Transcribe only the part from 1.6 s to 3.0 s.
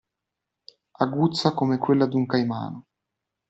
quella d'un caimano.